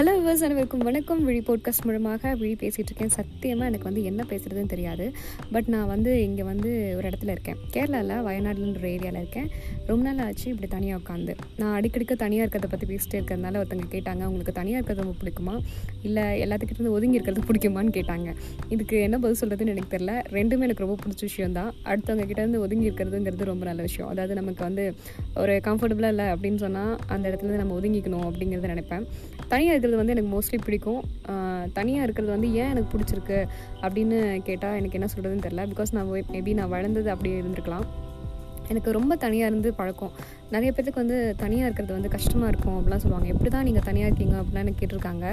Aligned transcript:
Hello 0.00 0.12
viewers 0.18 0.42
அனைவருக்கும் 0.46 0.84
வணக்கம். 0.88 1.18
விழி 1.24 1.40
போட்காஸ்ட் 1.46 1.82
மூலமாக 1.86 2.30
விழி 2.40 2.52
பேசிகிட்டு 2.60 2.90
இருக்கேன். 2.90 3.10
சத்தியமாக 3.16 3.68
எனக்கு 3.70 3.86
வந்து 3.88 4.02
என்ன 4.10 4.22
பேசுகிறதுன்னு 4.30 4.70
தெரியாது. 4.72 5.06
பட் 5.54 5.68
நான் 5.72 5.90
வந்து 5.92 6.22
இங்கே 6.26 6.44
வந்து 6.50 6.70
ஒரு 6.98 7.06
இடத்துல 7.08 7.34
இருக்கேன். 7.34 7.58
கேரளாவில் 7.74 8.22
வயநாடுன்ற 8.26 8.86
ஏரியாவில் 8.92 9.18
இருக்கேன். 9.22 9.48
ரொம்ப 9.90 10.04
நாள் 10.06 10.22
ஆச்சு 10.26 10.46
இப்படி 10.52 10.68
தனியாக 10.76 11.00
உட்காந்து 11.02 11.32
நான் 11.58 11.74
அடிக்கடிக்க 11.78 12.16
தனியாக 12.22 12.44
இருக்கிறத 12.44 12.70
பற்றி 12.74 12.86
பேசிகிட்டே 12.92 13.18
இருக்கிறதுனால 13.18 13.60
ஒருத்தங்க 13.62 13.88
கேட்டாங்க 13.96 14.22
உங்களுக்கு 14.30 14.54
தனியாக 14.60 14.80
இருக்கிறது 14.80 15.04
ரொம்ப 15.04 15.16
பிடிக்குமா? 15.22 15.56
இல்லை 16.08 16.24
எல்லாத்துக்கிட்ட 16.44 16.80
இருந்து 16.80 16.94
ஒதுங்கி 16.98 17.18
இருக்கிறது 17.18 17.44
பிடிக்குமான்னு 17.50 17.92
கேட்டாங்க. 17.98 18.32
இதுக்கு 18.76 18.96
என்ன 19.08 19.18
பதில் 19.26 19.40
சொல்கிறதுன்னு 19.42 19.74
எனக்கு 19.74 19.92
தெரியல. 19.96 20.14
ரெண்டுமே 20.38 20.66
எனக்கு 20.68 20.86
ரொம்ப 20.86 20.98
பிடிச்ச 21.04 21.22
விஷயம் 21.30 21.56
தான். 21.58 21.70
அடுத்தவங்க 21.90 22.28
கிட்டேருந்து 22.32 22.64
ஒதுங்கி 22.68 22.88
இருக்கிறதுங்கிறது 22.90 23.50
ரொம்ப 23.52 23.66
நல்ல 23.70 23.82
விஷயம். 23.90 24.10
அதாவது 24.14 24.40
நமக்கு 24.40 24.64
வந்து 24.68 24.86
ஒரு 25.34 25.60
கம்ஃபர்டபுளாக 25.68 26.14
இல்லை 26.16 26.28
அப்படின்னு 26.34 26.62
சொன்னால் 26.66 26.96
அந்த 27.06 27.24
இடத்துல 27.30 27.60
நம்ம 27.64 27.78
ஒதுங்கிக்கணும் 27.80 28.26
அப்படிங்கிறத 28.30 28.72
நினைப்பேன். 28.74 29.06
தனியாக 29.52 29.72
இருக்கிறது 29.72 29.88
வந்து 29.98 30.14
எனக்கு 30.16 30.32
மோஸ்ட்லி 30.34 30.58
பிடிக்கும். 30.66 31.00
தனியாக 31.78 32.06
இருக்கிறது 32.06 32.34
வந்து 32.36 32.50
ஏன் 32.60 32.70
எனக்கு 32.74 32.92
பிடிச்சிருக்கு 32.94 33.40
அப்படின்னு 33.84 34.18
கேட்டால் 34.50 34.78
எனக்கு 34.82 34.98
என்ன 35.00 35.10
சொல்கிறதுன்னு 35.14 35.46
தெரில 35.48 35.66
பிகாஸ் 35.72 35.96
நான் 35.98 36.12
மேபி 36.36 36.54
நான் 36.60 36.72
வளர்ந்தது 36.76 37.10
அப்படியே 37.16 37.40
இருந்திருக்கலாம். 37.42 37.88
எனக்கு 38.72 38.90
ரொம்ப 38.96 39.12
தனியாக 39.22 39.50
இருந்து 39.50 39.68
பழக்கம். 39.78 40.12
நிறைய 40.54 40.70
பேர்த்துக்கு 40.74 41.00
வந்து 41.02 41.16
தனியாக 41.40 41.66
இருக்கிறது 41.66 41.94
வந்து 41.96 42.10
கஷ்டமாக 42.14 42.50
இருக்கும் 42.52 42.76
அப்படிலாம் 42.76 43.02
சொல்லுவாங்க. 43.04 43.28
எப்படி 43.32 43.50
தான் 43.54 43.66
நீங்கள் 43.68 43.86
தனியாக 43.88 44.08
இருக்கீங்க 44.10 44.36
அப்படிலாம் 44.40 44.64
எனக்கு 44.64 44.80
கேட்டிருக்காங்க. 44.82 45.26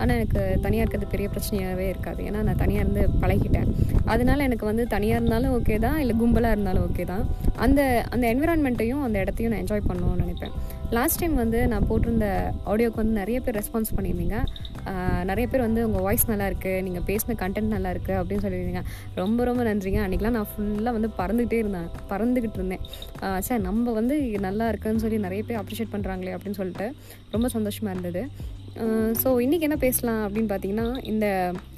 ஆனால் 0.00 0.14
எனக்கு 0.18 0.40
தனியாக 0.66 0.84
இருக்கிறது 0.84 1.12
பெரிய 1.14 1.28
பிரச்சனையாகவே 1.32 1.86
இருக்காது. 1.92 2.20
ஏன்னா 2.28 2.42
நான் 2.48 2.60
தனியாக 2.62 2.84
இருந்து 2.84 3.04
பழகிட்டேன். 3.22 3.68
அதனால 4.12 4.38
எனக்கு 4.48 4.66
வந்து 4.70 4.84
தனியாக 4.94 5.20
இருந்தாலும் 5.20 5.54
ஓகே 5.58 5.78
தான் 5.86 5.98
இல்லை 6.04 6.16
கும்பலாக 6.22 6.56
இருந்தாலும் 6.56 6.86
ஓகே 6.88 7.06
தான். 7.12 7.24
அந்த 7.66 7.80
அந்த 8.14 8.24
என்விரான்மெண்ட்டையும் 8.34 9.04
அந்த 9.08 9.18
இடத்தையும் 9.24 9.52
நான் 9.54 9.64
என்ஜாய் 9.64 9.88
பண்ணணும்னு 9.90 10.24
நினைப்பேன். 10.24 10.54
லாஸ்ட் 10.94 11.18
டைம் 11.20 11.32
வந்து 11.42 11.60
நான் 11.70 11.86
போட்டிருந்த 11.88 12.26
ஆடியோக்கு 12.70 13.00
வந்து 13.00 13.14
நிறைய 13.20 13.38
பேர் 13.44 13.56
ரெஸ்பான்ஸ் 13.58 13.90
பண்ணியிருந்தீங்க. 13.94 14.36
நிறைய 15.30 15.44
பேர் 15.52 15.64
வந்து 15.66 15.80
உங்கள் 15.86 16.04
வாய்ஸ் 16.06 16.26
நல்லா 16.30 16.46
இருக்குது 16.50 16.82
நீங்கள் 16.86 17.04
பேசின 17.08 17.36
கண்டென்ட் 17.40 17.74
நல்லா 17.74 17.90
இருக்குது 17.94 18.18
அப்படின்னு 18.20 18.44
சொல்லியிருந்தீங்க. 18.44 18.82
ரொம்ப 19.20 19.44
ரொம்ப 19.48 19.62
நன்றிங்க. 19.68 20.00
அன்றைக்கெலாம் 20.06 20.36
நான் 20.38 20.50
ஃபுல்லாக 20.50 20.96
வந்து 20.98 21.10
பறந்துக்கிட்டே 21.20 21.58
இருந்தேன். 21.62 21.88
பறந்துக்கிட்டு 22.12 22.60
இருந்தேன். 22.60 22.84
சார் 23.46 23.64
நம்ம 23.68 23.94
வந்து 24.00 24.16
நல்லா 24.48 24.68
இருக்குன்னு 24.72 25.02
சொல்லி 25.04 25.18
நிறைய 25.26 25.42
பேர் 25.48 25.60
அப்ரிஷியேட் 25.62 25.94
பண்ணுறாங்களே 25.96 26.36
அப்படின்னு 26.36 26.60
சொல்லிட்டு 26.60 26.88
ரொம்ப 27.34 27.48
சந்தோஷமாக 27.56 27.94
இருந்தது. 27.96 28.22
ஸோ 29.20 29.28
இன்றைக்கி 29.44 29.64
என்ன 29.66 29.76
பேசலாம் 29.84 30.22
அப்படின்னு 30.24 30.50
பார்த்தீங்கன்னா 30.50 30.86
இந்த 31.10 31.26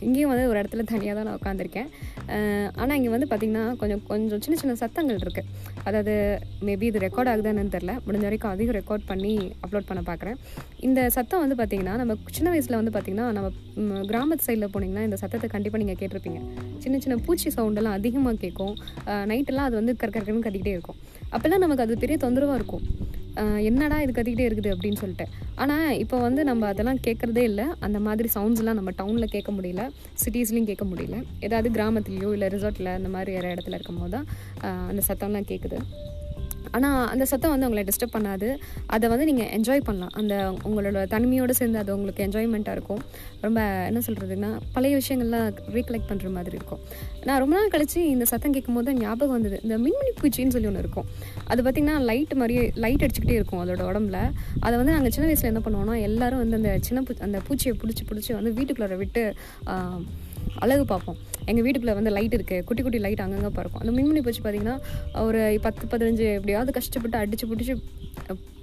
இங்கேயும் 0.07 0.31
வந்து 0.33 0.47
ஒரு 0.51 0.59
இடத்துல 0.61 0.85
தனியாக 0.91 1.15
தான் 1.19 1.27
நான் 1.29 1.39
உட்காந்துருக்கேன் 1.41 1.89
ஆனால் 2.81 2.95
இங்கே 2.99 3.13
வந்து 3.15 3.29
பார்த்திங்கன்னா 3.31 3.65
கொஞ்சம் 3.81 4.03
கொஞ்சம் 4.09 4.43
சின்ன 4.45 4.57
சின்ன 4.63 4.75
சத்தங்கள் 4.83 5.21
இருக்குது 5.25 5.51
அதாவது 5.89 6.15
மேபி 6.69 6.89
இது 6.91 7.05
ரெக்கார்ட் 7.07 7.31
ஆகுதான்னு 7.33 7.75
தெரில 7.77 7.95
முடிஞ்ச 8.07 8.25
வரைக்கும் 8.29 8.53
அதிகம் 8.55 8.79
ரெக்கார்ட் 8.81 9.07
பண்ணி 9.11 9.35
அப்லோட் 9.65 9.89
பண்ண 9.91 10.03
பார்க்குறேன் 10.11 10.39
இந்த 10.89 11.01
சத்தம் 11.17 11.43
வந்து 11.45 11.59
பார்த்திங்கன்னா 11.61 11.95
நம்ம 12.03 12.17
சின்ன 12.39 12.49
வயசில் 12.55 12.79
வந்து 12.81 12.95
பார்த்திங்கன்னா 12.97 13.29
நம்ம 13.39 14.03
கிராமத்து 14.11 14.47
சைடில் 14.49 14.73
போனீங்கன்னா 14.75 15.07
இந்த 15.09 15.19
சத்தத்தை 15.23 15.51
கண்டிப்பாக 15.55 15.83
நீங்கள் 15.83 16.01
கேட்டிருப்பீங்க. 16.01 16.41
சின்ன 16.85 16.99
சின்ன 17.05 17.17
பூச்சி 17.27 17.49
சவுண்டெல்லாம் 17.57 17.97
அதிகமாக 17.99 18.37
கேட்கும். 18.45 18.75
நைட்டெல்லாம் 19.31 19.69
அது 19.69 19.77
வந்து 19.81 19.95
கற்கற்கன்னு 20.03 20.47
கட்டிக்கிட்டே 20.47 20.75
இருக்கும். 20.77 20.99
அப்போல்லாம் 21.35 21.65
நமக்கு 21.65 21.87
அது 21.87 22.03
பெரிய 22.05 22.19
தொந்தரவாக 22.25 22.59
இருக்கும். 22.61 22.85
என்னடா 23.69 23.97
இது 24.05 24.13
கத்திக்கிட்டே 24.17 24.49
இருக்குது 24.49 24.73
அப்படின்னு 24.75 25.01
சொல்லிட்டு. 25.03 25.27
ஆனால் 25.63 25.97
இப்போ 26.03 26.17
வந்து 26.27 26.41
நம்ம 26.51 26.67
அதெல்லாம் 26.73 27.01
கேட்குறதே 27.07 27.45
இல்லை. 27.51 27.67
அந்த 27.87 27.99
மாதிரி 28.07 28.29
சவுண்ட்ஸ்லாம் 28.37 28.79
நம்ம 28.81 28.93
டவுனில் 29.01 29.33
கேட்க 29.37 29.53
முடியல. 29.59 29.85
சிட்டிஸ்லேயும் 30.25 30.71
கேட்க 30.71 30.87
முடியல. 30.93 31.19
ஏதாவது 31.47 31.71
கிராமத்துலேயோ 31.79 32.31
இல்லை 32.37 32.49
ரிசார்ட்டில் 32.57 32.97
அந்த 32.99 33.11
மாதிரி 33.17 33.33
வேறு 33.39 33.55
இடத்துல 33.57 33.79
இருக்கும் 33.79 34.01
போது 34.03 34.15
தான் 34.17 34.29
அந்த 34.91 35.03
சத்தம்லாம் 35.11 35.51
கேட்குது 35.53 35.79
ஆனால் 36.77 37.01
அந்த 37.13 37.25
சத்தம் 37.31 37.53
வந்து 37.55 37.67
உங்களை 37.69 37.85
டிஸ்டர்ப் 37.89 38.15
பண்ணாது. 38.17 38.49
அதை 38.95 39.07
வந்து 39.13 39.27
நீங்கள் 39.31 39.51
என்ஜாய் 39.57 39.85
பண்ணலாம். 39.89 40.13
அந்த 40.21 40.35
உங்களோட 40.69 41.03
தனிமையோடு 41.15 41.57
சேர்ந்து 41.61 41.79
அது 41.83 41.91
உங்களுக்கு 41.97 42.25
என்ஜாய்மெண்ட்டாக 42.27 42.77
இருக்கும். 42.79 43.03
ரொம்ப 43.47 43.61
என்ன 43.91 44.03
சொல்கிறதுன்னா 44.09 44.51
பழைய 44.77 44.95
விஷயங்கள்லாம் 45.01 45.49
ரீகலெக்ட் 45.77 46.09
பண்ணுற 46.11 46.31
மாதிரி 46.37 46.57
இருக்கும். 46.61 46.83
நான் 47.29 47.41
ரொம்ப 47.45 47.55
நாள் 47.59 47.73
கழித்து 47.75 48.01
இந்த 48.15 48.25
சத்தம் 48.33 48.55
கேட்கும் 48.57 48.79
போது 48.79 48.95
ஞாபகம் 49.03 49.37
வந்தது. 49.37 49.59
இந்த 49.65 49.79
மின்மினி 49.85 50.13
பூச்சின்னு 50.21 50.55
சொல்லி 50.57 50.71
ஒன்று 50.73 50.85
இருக்கும். 50.85 51.09
அது 51.51 51.63
பார்த்திங்கன்னா 51.63 51.99
லைட் 52.11 52.35
மாதிரியே 52.43 52.65
லைட் 52.85 53.05
அடிச்சுக்கிட்டே 53.05 53.39
இருக்கும் 53.41 53.63
அதோட 53.65 53.83
உடம்புல. 53.91 54.21
அதை 54.65 54.75
வந்து 54.81 54.95
நாங்கள் 54.97 55.15
சின்ன 55.17 55.29
வயசில் 55.31 55.51
என்ன 55.53 55.63
பண்ணுவோம்னா 55.67 55.97
எல்லோரும் 56.09 56.43
வந்து 56.45 56.59
அந்த 56.61 56.73
சின்ன 56.89 57.03
பூ 57.09 57.15
அந்த 57.29 57.41
பூச்சியை 57.49 57.75
பிடிச்சி 57.83 58.05
பிடிச்சி 58.11 58.33
வந்து 58.39 58.53
வீட்டுக்குள்ளே 58.59 58.99
விட்டு 59.03 59.25
அழகு 60.55 60.85
பார்ப்போம். 60.85 61.19
எங்கள் 61.51 61.65
வீட்டுக்குள்ளே 61.65 61.97
வந்து 61.99 62.13
லைட் 62.17 62.37
இருக்குது 62.39 62.65
குட்டி 62.69 62.83
குட்டி 62.83 62.99
லைட் 62.99 63.23
அங்கங்கே 63.25 63.51
பறக்கும். 63.59 63.83
அந்த 63.83 63.93
மின்மினி 63.97 64.23
பூச்சி 64.27 64.43
பார்த்திங்கன்னா 64.45 64.77
ஒரு 65.29 65.59
பத்து 65.67 65.85
பதினஞ்சு 65.93 66.27
எப்படியாவது 66.39 66.73
கஷ்டப்பட்டு 66.79 67.19
அடித்து 67.19 67.49
பிடிச்சி 67.51 67.75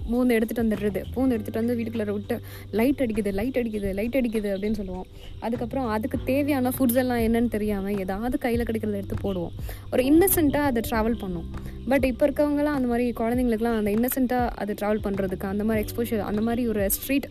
பூந்து 0.10 0.36
எடுத்துகிட்டு 0.38 0.64
வந்துடுறது. 0.66 1.02
பூந்து 1.14 1.36
எடுத்துகிட்டு 1.36 1.62
வந்து 1.64 1.76
வீட்டுக்குள்ளே 1.78 2.16
விட்டு 2.18 2.38
லைட் 2.80 3.04
அடிக்குது 3.06 3.34
லைட் 3.40 3.60
அடிக்குது 3.62 3.92
லைட் 4.00 4.18
அடிக்குது 4.20 4.50
அப்படின்னு 4.56 4.80
சொல்லுவோம். 4.82 5.08
அதுக்கப்புறம் 5.46 5.88
அதுக்கு 5.96 6.20
தேவையான 6.32 6.74
ஃபுட்ஸ் 6.78 7.00
எல்லாம் 7.04 7.24
என்னன்னு 7.28 7.54
தெரியாமல் 7.58 7.98
ஏதாவது 8.06 8.38
கையில் 8.46 8.68
கிடைக்கிறத 8.70 9.00
எடுத்து 9.02 9.18
போடுவோம். 9.26 9.56
ஒரு 9.94 10.04
இன்னசென்ட்டாக 10.12 10.72
அதை 10.72 10.84
ட்ராவல் 10.90 11.18
பண்ணும். 11.24 11.48
பட் 11.92 12.06
இப்போ 12.10 12.24
இருக்கவங்களாம் 12.28 12.78
அந்த 12.78 12.88
மாதிரி 12.92 13.06
குழந்தைங்களுக்குலாம் 13.20 13.80
அந்த 13.80 13.92
இன்னசென்ட்டாக 13.98 14.54
அது 14.62 14.72
ட்ராவல் 14.80 15.04
பண்ணுறதுக்கு 15.06 15.46
அந்த 15.54 15.64
மாதிரி 15.70 15.82
எக்ஸ்போஷர் 15.86 16.24
அந்த 16.30 16.42
மாதிரி 16.48 16.64
ஒரு 16.72 16.84
ஸ்ட்ரீட் 16.96 17.28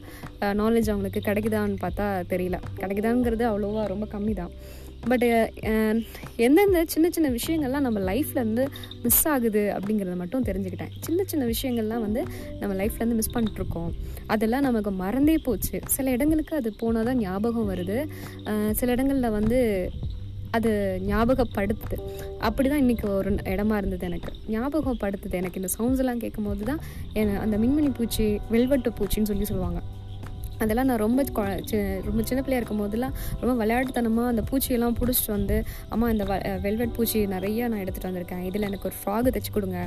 நாலேஜ் 0.62 0.91
அவங்களுக்கு 0.93 1.23
கிடைக்குதான்னு 1.29 1.77
பார்த்தா 1.85 2.06
தெரியல. 2.33 2.59
கிடைக்குதாங்கிறது 2.83 3.47
அவ்வளோவா 3.51 3.85
ரொம்ப 3.95 4.06
கம்மி 4.15 4.35
தான் 4.43 4.53
பட் 5.10 5.25
uh, 5.70 5.94
எந்தெந்த 6.44 6.78
சின்ன 6.92 7.06
சின்ன 7.16 7.28
விஷயங்கள்லாம் 7.37 7.84
நம்ம 7.87 7.98
லைஃப்லேருந்து 8.10 8.65
மிஸ் 9.04 9.20
ஆகுது 9.32 9.62
அப்படிங்கிறத 9.76 10.15
மட்டும் 10.22 10.47
தெரிஞ்சுக்கிட்டேன். 10.48 10.92
சின்ன 11.06 11.25
சின்ன 11.32 11.44
விஷயங்கள்லாம் 11.53 12.04
வந்து 12.06 12.22
நம்ம 12.60 12.72
லைஃப்லேருந்து 12.81 13.19
மிஸ் 13.20 13.34
பண்ணிட்டுருக்கோம். 13.34 13.91
அதெல்லாம் 14.34 14.66
நமக்கு 14.69 14.93
மறந்தே 15.03 15.37
போச்சு. 15.47 15.76
சில 15.97 16.10
இடங்களுக்கு 16.16 16.54
அது 16.60 16.72
போனால் 16.82 17.09
தான் 17.10 17.20
ஞாபகம் 17.26 17.70
வருது. 17.72 17.98
சில 18.81 18.88
இடங்களில் 18.97 19.37
வந்து 19.38 19.60
அது 20.56 20.72
ஞாபகப்படுத்துது. 21.10 21.97
அப்படி 22.48 22.66
தான் 22.72 22.82
இன்றைக்கி 22.84 23.06
ஒரு 23.19 23.31
இடமா 23.54 23.76
இருந்தது 23.81 24.04
எனக்கு. 24.10 24.32
ஞாபகப்படுத்துது 24.54 25.37
எனக்கு. 25.41 25.60
இந்த 25.62 25.70
சவுண்ட்ஸ் 25.76 26.03
எல்லாம் 26.04 26.22
கேட்கும் 26.25 26.48
போது 26.50 26.64
தான் 26.70 26.81
அந்த 27.44 27.56
மின்மினி 27.64 27.93
பூச்சி 27.98 28.26
வெல்வெட்டு 28.54 28.93
பூச்சின்னு 29.00 29.31
சொல்லி 29.32 29.48
சொல்லுவாங்க. 29.53 29.81
அதெல்லாம் 30.62 30.88
நான் 30.91 31.03
ரொம்ப 31.04 31.22
ரொம்ப 32.09 32.20
சின்ன 32.28 32.41
பிள்ளையா 32.44 32.60
இருக்கும் 32.60 32.81
போதெல்லாம் 32.82 33.15
ரொம்ப 33.42 33.53
விளையாட்டுத்தனமாக 33.62 34.32
அந்த 34.32 34.42
பூச்சியெல்லாம் 34.50 34.97
பிடிச்சிட்டு 35.00 35.32
வந்து 35.37 35.56
அம்மா 35.94 36.06
இந்த 36.15 36.25
வெல்வெட் 36.66 36.94
பூச்சி 36.97 37.20
நிறையா 37.34 37.65
நான் 37.72 37.82
எடுத்துகிட்டு 37.84 38.10
வந்திருக்கேன். 38.10 38.42
இதில் 38.48 38.66
எனக்கு 38.70 38.88
ஒரு 38.91 38.97
ஃப்ராகு 39.00 39.32
தைச்சி 39.37 39.53
கொடுங்க. 39.56 39.78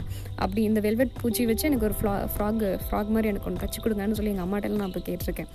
அப்படி 0.44 0.62
இந்த 0.70 0.80
வெல்வெட் 0.88 1.14
பூச்சி 1.22 1.46
வச்சு 1.52 1.66
எனக்கு 1.70 1.88
ஒரு 1.90 1.96
ஃப்ரா 2.00 2.14
ஃப்ராக் 2.34 2.64
ஃப்ராக் 2.86 3.12
மாதிரி 3.16 3.32
எனக்கு 3.34 3.48
ஒன்று 3.50 3.62
தைச்சி 3.64 3.82
கொடுங்கன்னு 3.86 4.18
சொல்லி 4.20 4.32
எங்கள் 4.34 4.48
அம்மாட்டெல்லாம் 4.48 4.82
நான் 4.84 4.92
இப்போ 4.94 5.04
கேட்டிருக்கேன். 5.10 5.50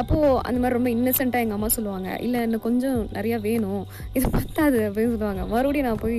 அப்போது 0.00 0.32
அந்த 0.46 0.58
மாதிரி 0.62 0.76
ரொம்ப 0.78 0.90
இன்னசென்ட்டாக 0.96 1.44
எங்கள் 1.46 1.58
அம்மா 1.58 1.70
சொல்லுவாங்க 1.76 2.08
இல்லை 2.26 2.40
இன்னும் 2.46 2.64
கொஞ்சம் 2.68 2.98
நிறையா 3.18 3.38
வேணும். 3.48 3.84
இது 4.18 4.26
பத்தாது 4.36 4.78
அப்படின்னு 4.88 5.12
சொல்லுவாங்க. 5.14 5.44
மறுபடியும் 5.54 5.88
நான் 5.90 6.02
போய் 6.04 6.18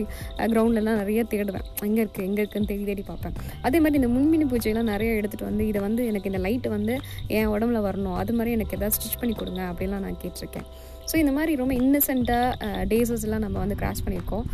கிரவுண்ட்லலாம் 0.53 0.99
நிறைய 1.03 1.23
தேடுவேன். 1.33 1.67
எங்கே 1.89 2.01
இருக்குது 2.05 2.27
எங்கே 2.29 2.41
இருக்குன்னு 2.43 2.71
தேடி 2.71 2.85
தேடி 2.91 3.05
பார்ப்பேன். 3.11 3.35
அதே 3.67 3.77
மாதிரி 3.83 4.01
இந்த 4.01 4.11
முன்மினி 4.15 4.47
பூச்சியெல்லாம் 4.53 4.91
நிறைய 4.93 5.19
எடுத்துகிட்டு 5.19 5.49
வந்து 5.51 5.65
இதை 5.71 5.81
வந்து 5.87 6.01
எனக்கு 6.11 6.31
இந்த 6.33 6.41
லைட்டு 6.47 6.71
வந்து 6.77 6.95
என் 7.37 7.51
உடம்புல 7.55 7.81
வரணும். 7.89 8.17
அது 8.21 8.31
மாதிரி 8.39 8.51
எனக்கு 8.57 8.75
எதாவது 8.77 8.95
ஸ்டிச் 8.97 9.19
பண்ணி 9.21 9.35
கொடுங்க 9.41 9.61
அப்படிலாம் 9.71 10.05
நான் 10.05 10.21
கேட்டிருக்கேன். 10.23 10.67
ஸோ 11.09 11.15
இந்த 11.23 11.33
மாதிரி 11.35 11.51
ரொம்ப 11.59 11.73
இன்னசென்ட்டாக 11.81 12.69
டேசஸ்லாம் 12.91 13.43
நம்ம 13.45 13.57
வந்து 13.63 13.77
கிராஸ் 13.81 14.01
பண்ணியிருக்கோம். 14.05 14.45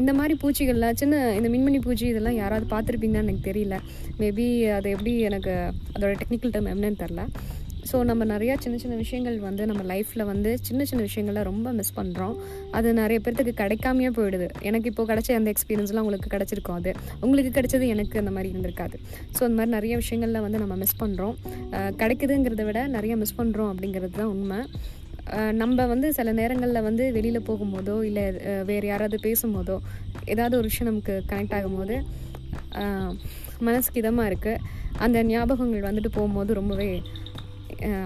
இந்த 0.00 0.12
மாதிரி 0.18 0.34
பூச்சிகள்லாம் 0.42 0.98
சின்ன 1.02 1.20
இந்த 1.38 1.48
மின்மினி 1.54 1.80
பூச்சி 1.84 2.06
இதெல்லாம் 2.12 2.38
யாராவது 2.42 2.66
பார்த்துருப்பீங்கன்னு 2.72 3.24
எனக்கு 3.26 3.46
தெரியல. 3.50 3.76
மேபி 4.22 4.46
அது 4.78 4.88
எப்படி 4.94 5.12
எனக்கு 5.28 5.54
அதோட 5.96 6.12
டெக்னிக்கல் 6.22 6.54
டேம் 6.56 6.72
என்னன்னு 6.74 7.02
தெரில 7.04 7.24
ஸோ 7.90 7.96
நம்ம 8.10 8.22
நிறையா 8.32 8.54
சின்ன 8.64 8.76
சின்ன 8.82 8.94
விஷயங்கள் 9.02 9.36
வந்து 9.46 9.62
நம்ம 9.70 9.82
லைஃப்பில் 9.92 10.24
வந்து 10.30 10.50
சின்ன 10.66 10.84
சின்ன 10.90 11.00
விஷயங்களை 11.08 11.42
ரொம்ப 11.48 11.72
மிஸ் 11.78 11.94
பண்ணுறோம் 11.98 12.34
அது 12.76 12.88
நிறைய 13.00 13.18
பேர்த்துக்கு 13.24 13.54
கிடைக்காமையே 13.62 14.10
போயிடுது. 14.18 14.46
எனக்கு 14.68 14.90
இப்போ 14.92 15.04
கிடைச்ச 15.10 15.36
அந்த 15.40 15.50
எக்ஸ்பீரியன்ஸ்லாம் 15.54 16.04
உங்களுக்கு 16.04 16.30
கிடச்சிருக்கும் 16.34 16.78
அது. 16.80 16.92
உங்களுக்கு 17.24 17.52
கிடைச்சது 17.58 17.86
எனக்கு 17.94 18.16
அந்த 18.22 18.32
மாதிரி 18.36 18.50
இருந்திருக்காது. 18.52 18.98
ஸோ 19.36 19.40
அந்த 19.48 19.56
மாதிரி 19.58 19.72
நிறைய 19.78 19.96
விஷயங்களில் 20.02 20.44
வந்து 20.46 20.60
நம்ம 20.64 20.76
மிஸ் 20.82 21.00
பண்ணுறோம் 21.02 21.34
கிடைக்குதுங்கிறத 22.02 22.64
விட 22.70 22.80
நிறைய 22.96 23.16
மிஸ் 23.22 23.36
பண்ணுறோம் 23.40 23.70
அப்படிங்கிறது 23.72 24.14
தான் 24.20 24.32
உண்மை. 24.34 24.60
நம்ம 25.60 25.86
வந்து 25.92 26.08
சில 26.16 26.32
நேரங்களில் 26.40 26.86
வந்து 26.88 27.04
வெளியில் 27.16 27.46
போகும்போதோ 27.48 27.96
இல்லை 28.08 28.24
வேறு 28.70 28.86
யாராவது 28.90 29.18
பேசும்போதோ 29.26 29.76
ஏதாவது 30.32 30.54
ஒரு 30.60 30.68
விஷயம் 30.70 30.90
நமக்கு 30.90 31.14
கனெக்ட் 31.30 31.56
ஆகும்போது 31.58 31.96
மனசுக்கு 33.66 34.00
இதமாக 34.02 34.28
இருக்குது 34.30 34.60
அந்த 35.04 35.18
ஞாபகங்கள் 35.30 35.88
வந்துட்டு 35.88 36.10
போகும்போது 36.16 36.52
ரொம்பவே 36.60 36.90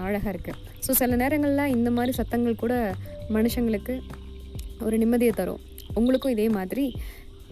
அழகாக 0.05 0.31
இருக்குது 0.33 0.59
ஸோ 0.85 0.91
சில 0.99 1.15
நேரங்களில் 1.21 1.73
இந்த 1.77 1.89
மாதிரி 1.97 2.13
சத்தங்கள் 2.19 2.61
கூட 2.63 2.75
மனுஷங்களுக்கு 3.35 3.95
ஒரு 4.85 4.95
நிம்மதியை 5.01 5.33
தரும். 5.39 5.61
உங்களுக்கும் 5.99 6.33
இதே 6.35 6.47
மாதிரி 6.57 6.85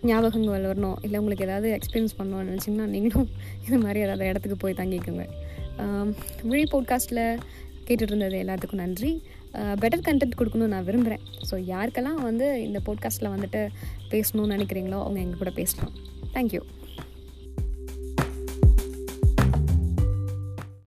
ஞாபகங்கள் 0.10 0.66
வரணும். 0.68 0.98
இல்லை 1.06 1.18
உங்களுக்கு 1.22 1.46
ஏதாவது 1.48 1.70
எக்ஸ்பீரியன்ஸ் 1.78 2.18
பண்ணணும்னு 2.20 2.50
நினச்சிங்கன்னா 2.52 2.88
நீங்களும் 2.96 3.30
இந்த 3.66 3.78
மாதிரி 3.86 4.00
ஏதாவது 4.06 4.30
இடத்துக்கு 4.32 4.58
போய் 4.64 4.80
தங்கிக்கோங்க. 4.82 5.26
விழி 6.52 6.66
போட்காஸ்ட்டில் 6.74 7.24
கேட்டுட்டு 7.88 8.12
இருந்தது 8.14 8.40
எல்லாத்துக்கும் 8.46 8.84
நன்றி. 8.84 9.12
பெட்டர் 9.84 10.06
கண்டென்ட் 10.08 10.40
கொடுக்கணும்னு 10.40 10.74
நான் 10.76 10.88
விரும்புகிறேன் 10.90 11.24
ஸோ 11.50 11.58
யாருக்கெல்லாம் 11.74 12.20
வந்து 12.30 12.48
இந்த 12.68 12.82
போட்காஸ்ட்டில் 12.90 13.34
வந்துட்டு 13.36 13.64
பேசணும்னு 14.14 14.56
நினைக்கிறீங்களோ 14.58 15.00
அவங்க 15.06 15.22
எங்கள் 15.26 15.42
கூட 15.44 15.54
பேசலாம். 15.62 15.96
தேங்க்யூ 16.36 16.64